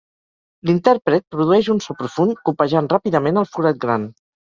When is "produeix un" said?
1.35-1.81